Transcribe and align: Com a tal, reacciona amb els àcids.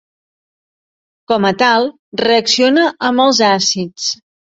Com 1.31 1.45
a 1.49 1.51
tal, 1.59 1.85
reacciona 2.21 2.87
amb 3.11 3.25
els 3.27 3.43
àcids. 3.49 4.09